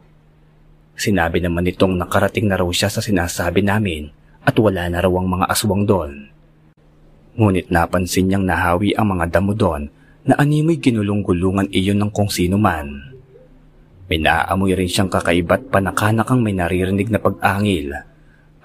Sinabi 0.95 1.43
naman 1.43 1.67
nitong 1.67 1.99
nakarating 1.99 2.47
na 2.47 2.55
raw 2.55 2.69
siya 2.71 2.87
sa 2.87 3.03
sinasabi 3.03 3.65
namin 3.65 4.13
at 4.45 4.55
wala 4.55 4.87
na 4.87 5.01
raw 5.01 5.11
ang 5.11 5.27
mga 5.27 5.45
aswang 5.49 5.83
doon. 5.83 6.29
Ngunit 7.35 7.67
napansin 7.67 8.31
niyang 8.31 8.47
nahawi 8.47 8.95
ang 8.95 9.11
mga 9.11 9.25
damo 9.27 9.51
doon 9.51 9.91
na 10.25 10.39
animoy 10.39 10.79
ginulong-gulungan 10.79 11.67
iyon 11.73 11.99
ng 11.99 12.11
kung 12.13 12.31
sino 12.31 12.55
man. 12.55 13.13
May 14.05 14.21
naaamoy 14.21 14.77
rin 14.77 14.89
siyang 14.89 15.09
kakaiba't 15.09 15.73
panakanakang 15.73 16.39
may 16.39 16.53
naririnig 16.53 17.09
na 17.09 17.19
pag-angil 17.19 17.91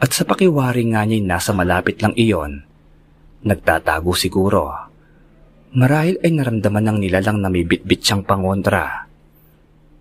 at 0.00 0.10
sa 0.12 0.24
pakiwari 0.24 0.84
nga 0.92 1.04
niya'y 1.04 1.24
nasa 1.24 1.52
malapit 1.52 2.00
lang 2.00 2.16
iyon. 2.16 2.64
Nagtatago 3.44 4.12
siguro. 4.16 4.89
Marahil 5.70 6.18
ay 6.26 6.34
naramdaman 6.34 6.82
ng 6.82 6.98
nilalang 6.98 7.38
na 7.38 7.46
may 7.46 7.62
bitbit 7.62 8.02
siyang 8.02 8.26
pangontra. 8.26 9.06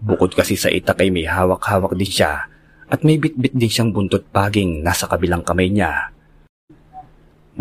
Bukod 0.02 0.34
kasi 0.34 0.58
sa 0.58 0.66
itak 0.66 0.98
ay 0.98 1.14
may 1.14 1.30
hawak-hawak 1.30 1.94
din 1.94 2.10
siya 2.10 2.50
at 2.90 3.06
may 3.06 3.22
bitbit 3.22 3.54
din 3.54 3.70
siyang 3.70 3.94
buntot 3.94 4.26
paging 4.34 4.82
nasa 4.82 5.06
kabilang 5.06 5.46
kamay 5.46 5.70
niya. 5.70 6.10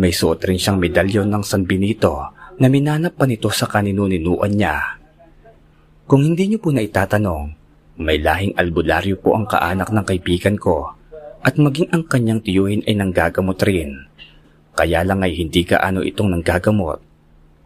May 0.00 0.16
suot 0.16 0.40
rin 0.48 0.56
siyang 0.56 0.80
medalyon 0.80 1.28
ng 1.28 1.44
San 1.44 1.68
Benito 1.68 2.32
na 2.56 2.72
minanap 2.72 3.12
pa 3.12 3.28
nito 3.28 3.52
sa 3.52 3.68
kanininuan 3.68 4.56
niya. 4.56 4.96
Kung 6.08 6.24
hindi 6.24 6.48
niyo 6.48 6.64
po 6.64 6.72
na 6.72 6.80
itatanong, 6.80 7.52
may 8.00 8.24
lahing 8.24 8.56
albularyo 8.56 9.20
po 9.20 9.36
ang 9.36 9.44
kaanak 9.44 9.92
ng 9.92 10.04
kaibigan 10.08 10.56
ko 10.56 10.96
at 11.44 11.60
maging 11.60 11.92
ang 11.92 12.08
kanyang 12.08 12.40
tiyuhin 12.40 12.80
ay 12.88 12.96
nanggagamot 12.96 13.60
rin. 13.68 14.08
Kaya 14.72 15.04
lang 15.04 15.20
ay 15.20 15.36
hindi 15.36 15.60
kaano 15.68 16.00
itong 16.00 16.32
nanggagamot. 16.32 17.07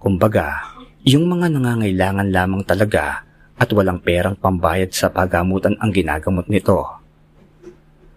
Kumbaga, 0.02 0.74
yung 1.06 1.30
mga 1.30 1.46
nangangailangan 1.46 2.34
lamang 2.34 2.66
talaga 2.66 3.22
at 3.54 3.70
walang 3.70 4.02
perang 4.02 4.34
pambayad 4.34 4.90
sa 4.90 5.06
pagamutan 5.06 5.78
ang 5.78 5.94
ginagamot 5.94 6.50
nito. 6.50 6.82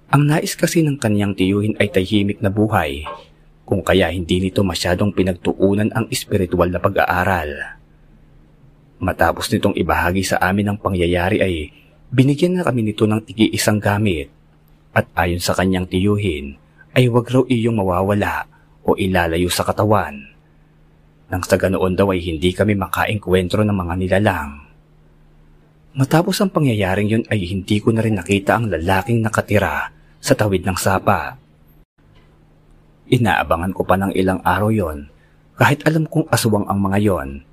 Ang 0.10 0.26
nais 0.26 0.58
kasi 0.58 0.82
ng 0.82 0.98
kanyang 0.98 1.38
tiyuhin 1.38 1.78
ay 1.78 1.94
tahimik 1.94 2.42
na 2.42 2.50
buhay, 2.50 3.06
kung 3.70 3.86
kaya 3.86 4.10
hindi 4.10 4.42
nito 4.42 4.66
masyadong 4.66 5.14
pinagtuunan 5.14 5.94
ang 5.94 6.10
espiritual 6.10 6.74
na 6.74 6.82
pag-aaral. 6.82 7.78
Matapos 8.98 9.46
nitong 9.54 9.78
ibahagi 9.78 10.26
sa 10.26 10.42
amin 10.42 10.74
ang 10.74 10.82
pangyayari 10.82 11.38
ay 11.38 11.70
binigyan 12.10 12.58
na 12.58 12.66
kami 12.66 12.82
nito 12.82 13.06
ng 13.06 13.22
tigi-isang 13.30 13.78
gamit 13.78 14.34
at 14.90 15.06
ayon 15.14 15.38
sa 15.38 15.54
kanyang 15.54 15.86
tiyuhin 15.86 16.58
ay 16.98 17.14
wag 17.14 17.30
raw 17.30 17.46
iyong 17.46 17.78
mawawala 17.78 18.50
o 18.82 18.98
ilalayo 18.98 19.54
sa 19.54 19.62
katawan. 19.62 20.35
Nang 21.36 21.44
sa 21.44 21.60
ganoon 21.60 22.00
daw 22.00 22.16
ay 22.16 22.24
hindi 22.24 22.56
kami 22.56 22.80
makaengkwentro 22.80 23.68
ng 23.68 23.76
mga 23.76 23.94
nilalang. 24.00 24.56
Matapos 26.00 26.40
ang 26.40 26.48
pangyayaring 26.48 27.12
yun 27.12 27.28
ay 27.28 27.44
hindi 27.52 27.84
ko 27.84 27.92
na 27.92 28.00
rin 28.00 28.16
nakita 28.16 28.56
ang 28.56 28.72
lalaking 28.72 29.20
nakatira 29.20 29.92
sa 30.24 30.32
tawid 30.32 30.64
ng 30.64 30.80
sapa. 30.80 31.36
Inaabangan 33.12 33.76
ko 33.76 33.84
pa 33.84 34.00
ng 34.00 34.16
ilang 34.16 34.40
araw 34.48 34.72
yon 34.72 35.12
kahit 35.60 35.84
alam 35.84 36.08
kong 36.08 36.32
aswang 36.32 36.72
ang 36.72 36.80
mga 36.80 37.04
yon. 37.04 37.44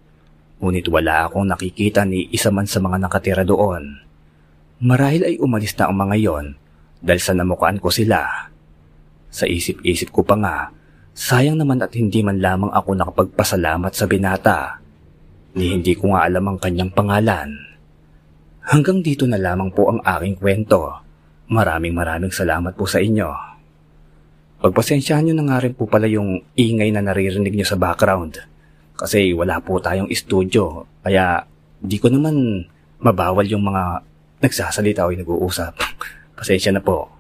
Ngunit 0.63 0.87
wala 0.87 1.27
akong 1.27 1.51
nakikita 1.51 2.07
ni 2.07 2.31
isa 2.31 2.55
man 2.55 2.71
sa 2.71 2.79
mga 2.79 3.03
nakatira 3.03 3.43
doon. 3.43 3.99
Marahil 4.79 5.27
ay 5.27 5.35
umalis 5.43 5.75
na 5.75 5.91
ang 5.91 5.99
mga 5.99 6.23
yon 6.23 6.55
dahil 7.03 7.19
sa 7.19 7.35
namukaan 7.35 7.83
ko 7.83 7.91
sila. 7.91 8.47
Sa 9.27 9.43
isip-isip 9.43 10.15
ko 10.15 10.23
pa 10.23 10.39
nga, 10.39 10.71
sayang 11.13 11.61
naman 11.61 11.81
at 11.85 11.93
hindi 11.93 12.25
man 12.25 12.41
lamang 12.41 12.73
ako 12.73 12.97
nakapagpasalamat 12.97 13.93
sa 13.93 14.05
binata. 14.09 14.59
Ni 15.53 15.77
hindi 15.77 15.93
ko 15.93 16.17
nga 16.17 16.25
alam 16.25 16.49
ang 16.49 16.59
kanyang 16.59 16.93
pangalan. 16.93 17.53
Hanggang 18.65 19.05
dito 19.05 19.29
na 19.29 19.37
lamang 19.37 19.69
po 19.73 19.93
ang 19.93 20.01
aking 20.01 20.41
kwento. 20.41 20.89
Maraming 21.53 21.93
maraming 21.93 22.33
salamat 22.33 22.73
po 22.73 22.89
sa 22.89 23.03
inyo. 23.03 23.29
Pagpasensyahan 24.63 25.29
nyo 25.29 25.35
na 25.37 25.45
nga 25.53 25.59
rin 25.61 25.75
po 25.75 25.85
pala 25.91 26.07
yung 26.09 26.41
ingay 26.55 26.89
na 26.95 27.05
naririnig 27.05 27.53
nyo 27.53 27.67
sa 27.67 27.77
background. 27.77 28.41
Kasi 28.97 29.35
wala 29.35 29.59
po 29.59 29.83
tayong 29.83 30.09
studio. 30.15 30.87
Kaya 31.03 31.43
di 31.83 31.99
ko 31.99 32.09
naman 32.09 32.65
mabawal 33.03 33.45
yung 33.51 33.67
mga 33.67 34.07
nagsasalita 34.39 35.05
o 35.05 35.11
nag-uusap. 35.11 35.75
Pasensya 36.39 36.71
na 36.73 36.81
po. 36.81 37.11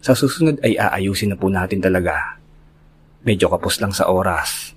Sa 0.00 0.14
susunod 0.14 0.62
ay 0.62 0.78
aayusin 0.78 1.34
na 1.34 1.36
po 1.36 1.50
natin 1.50 1.82
talaga. 1.82 2.38
Medyo 3.24 3.48
kapos 3.48 3.80
lang 3.80 3.96
sa 3.96 4.12
oras. 4.12 4.73